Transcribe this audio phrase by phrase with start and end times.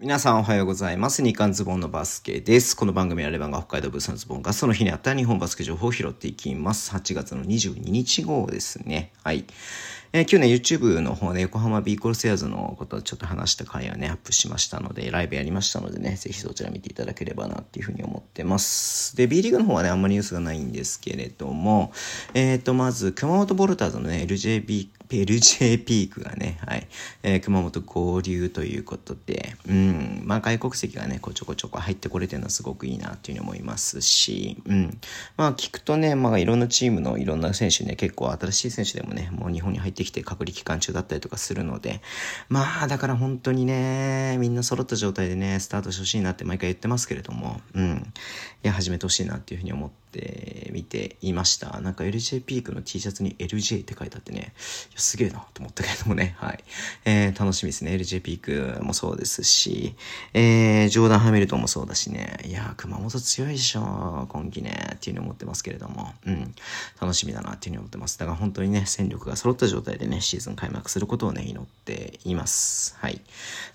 [0.00, 1.24] 皆さんおはようございます。
[1.24, 2.76] 日刊ズボンのバスケです。
[2.76, 6.94] この番組はレバンが北海道ブースのズボンがその日にあった日本バスケ情報を拾っていきます。
[6.94, 9.10] 8月の22日号ですね。
[9.24, 9.44] はい。
[10.10, 19.14] えー、今日ね、YouTube の方で横浜ビーコルセアーズのことをちょっと話した回をね、アップしましたので、ライブやりましたのでね、ぜひそちら見ていただければなっていうふうに思ってます。
[19.16, 21.92] で、B リーグの方はね、あんまりニュースがないんですけれども、
[22.32, 26.86] えっ、ー、と、まず、熊本ボルターズのね、LJB LJ ピークがね、はい、
[27.22, 35.00] えー、熊本合流ということで、うん、まあ外国籍がね、こちょこちょこ入ってこれてるのはすごくいいなっていうふうに思いますし、うん、
[35.36, 42.00] まあ聞くとね、まあいろんなチームのいろんな選手ね、結構新しい選手でもね、もう日本に入ってきて隔離期間中だったりとかするので、
[42.48, 48.12] まあだから本当にね、みんな揃った状態でね、スタートしてほしいなって毎回言ってますけれども、うん、
[48.64, 51.80] いや、始めてほしいなっていうふうに思って、って見ていました。
[51.80, 54.52] なんか LJ ピークの T シャツに LJ って書いてあってね、
[54.96, 56.64] すげえなと思ったけれどもね、 はい。
[57.04, 57.92] えー、楽しみですね。
[57.92, 59.94] LJ ピークもそうですし、
[60.32, 66.54] えー、ジョーダン・ハミルトンもそうだしね、いや熊本強いでしょ、今季ね、っていうふうに思ってますけれども、うん、
[67.00, 68.18] 楽しみだなっていうふうに思ってます。
[68.18, 72.96] だから本当にね、戦力が揃った状態でね、シーズン開幕することをね、祈っています。
[72.98, 73.20] はい。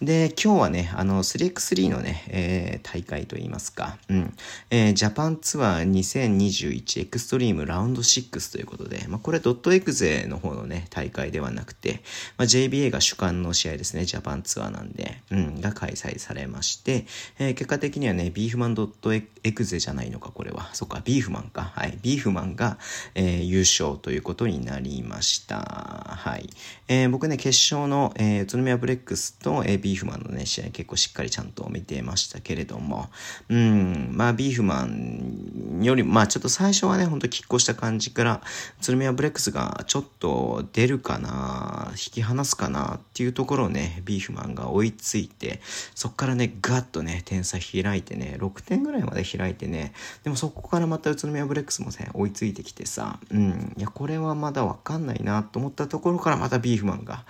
[0.00, 4.34] で、今日はね、あの、3x3 のね、えー、大会といいますか、うん、
[4.70, 5.84] えー、ジャパンツアー
[6.26, 12.02] 2021エクストリームラウンド6ということで、まあ、これドットエクゼの方のね、大会ではなくて、
[12.36, 17.06] まあ、JBA が主管の試合ですね、ジャパンツアーなんで、うん、が開催されまして、
[17.38, 20.70] えー、結果的にはね、ビーフマンドットエクゼじゃないのか、これは。
[20.72, 21.72] そっか、ビーフマンか。
[21.74, 21.98] はい。
[22.02, 22.78] ビーフマンが、
[23.14, 25.58] えー、優勝ということになりました。
[25.58, 26.48] はい。
[26.88, 33.10] えー、僕ね、決勝の、えー、宇都宮ブレックスと、えー、ビーフマンのね、試合結構しっかりちゃんと見てましたけれども、
[33.48, 38.42] うん、まあ、ビーフマンより、まあ、ちょっと最初はね、ほんと拮抗した感じから、
[38.82, 45.62] 宇都宮ブレックスがちょっと出るかな、引き離すかなっていうところをね、ビーフマンが追いついて、
[45.94, 57.24] そっからね、ガッとね、点差開いてね、6点ぐらいまで開いてね、でもそこからまた宇都宮ブレックスもね、追いついてきてさ、うん、いや、これはまだわかんないなと思ったところからまたビーフマンが、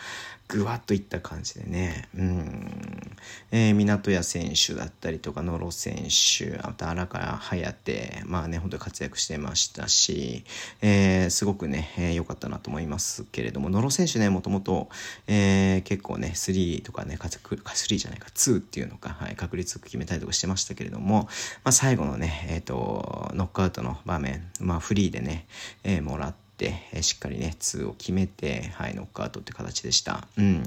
[0.53, 3.17] ぐわっといった感じでね、うん、
[3.53, 10.45] えー、港屋選手だったりとか、野呂選手、あと荒川颯、まあね、本当で活躍してましたし、
[10.81, 14.89] えー、すごくね、良、えー、かったなと思いますけれども、野呂選手ね、もともと、
[15.27, 21.29] えー、結構ね、3とかね、3じゃないか、2っていうのか、はい、確率決めたりとかしてましたけれども、
[21.65, 25.47] まあ最後のね、えっ、ー、と、ノックアウトの場面、まあフリーでね、
[25.85, 26.42] えー、もらって、
[26.93, 30.27] えしっかりね、2を決めて、はい、ノックアウトって形でした。
[30.37, 30.63] うん。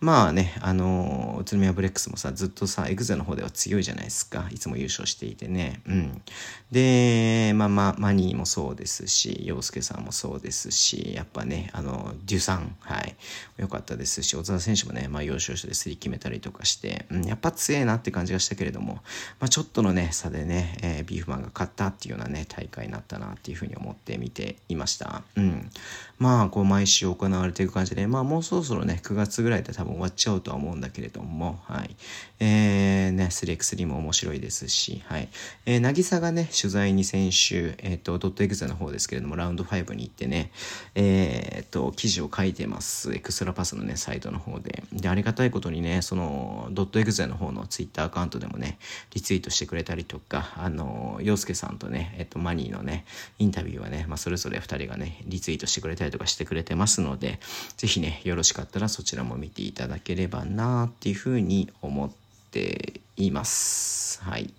[0.00, 4.48] まあね、あの宇都宮ブレックスもさ、ずっとさ、エグゼの方では強いじゃないですか。
[4.50, 5.80] いつも優勝していてね。
[5.86, 6.22] うん。
[6.70, 13.14] で、まあまあ、マニーもそうですし、洋介さんもそうですし、やっぱね、あの、デュサン、はい、
[13.56, 18.94] 良かったですし、小沢選手もね、まあ、要所要所でスリー決めたりとかして、うん、やっぱ強えなって感じがしたけれども、
[19.40, 25.22] まあ、ちょっとのね、差でね、えー、ビーフマンが勝ったっていうようなね、大会になったなっていうふうに思って見ていました。
[25.36, 25.70] うん。
[26.18, 31.96] まあ、こう、毎週行われていく感じで、まあ、もうそろそろね、9月ぐらいで多分終わっちゃうとは思うんだけれども、はい。
[32.38, 35.28] えー、ね、3x3 も面白いですし、はい。
[35.66, 40.52] えー、渚がね、取材に先週、えっ、ー、と、ドットエグゼの方ですけれども、ラウンド5に行ってね、
[40.94, 43.12] えっ、と、記事を書いてます。
[43.12, 44.84] エクストラパスのね、サイトの方で。
[44.92, 48.78] で、ありがたいことにね、その、ドットエグゼの方のツイッターアカウントでもね、
[49.14, 53.04] リツイートしてくれたりとか、あの、洋介さんとね、えっ、と、マニーのね、
[53.40, 57.40] インタビューはね、まあ、それぞれ2人がね、リツイートしてくれたりとかしてくれてますので、
[57.76, 62.10] ぜひね、よろしかったらそちらも見ていただければなっていうふうに思っ
[62.50, 64.22] ています。
[64.22, 64.52] はい。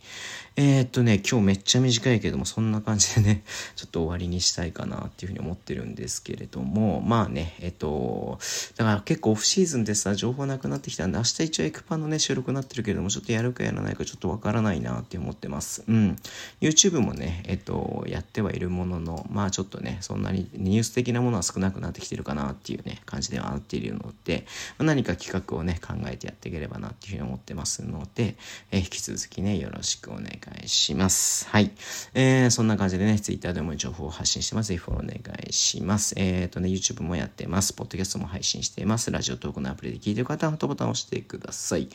[0.58, 3.44] えー、っとね、今日めっちゃ短いけども、そんな感じでね、
[3.76, 8.40] ちょっと終わりにしたいかなっていうふうに思ってるんですけれども、まあね、えっと、
[8.78, 15.84] だから結構オフシーズンでさ、情報なくなってきたんで、明日一応エクパのね、収録になってるけれども、ちょっとやるかやらないかちょっとわからないなって思ってます。
[15.90, 16.16] うん。
[16.62, 24.46] YouTube もね、えっと、やってはいるものの、まあちょっとね、そんなにニュース的なものは少なくなってきてるかなっていうね、感じではなっているので、
[24.78, 28.38] まあ、何か企画をね、考えてやっていければなっていうふうに思ってますので、
[28.72, 30.26] え引き続きね、よろしくお願
[30.64, 31.47] いします。。
[31.50, 31.72] はい。
[32.14, 34.70] えー、そんな感じでね、Twitter でも情報を発信してます。
[34.70, 36.16] ぜひフォローお願いします。
[36.18, 37.74] えっ、ー、とね、YouTube もやってます。
[37.74, 39.12] Podcast も配信しています。
[39.12, 41.90] ラジオトークのアプリで聞いてる方は、ホットボタンを押してください。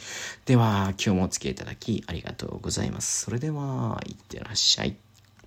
[0.47, 3.25] では、今日もお付き合いいただきありがとうございます。
[3.25, 5.10] それでは、いってらっしゃい。